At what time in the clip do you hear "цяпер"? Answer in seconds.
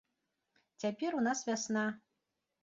0.83-1.11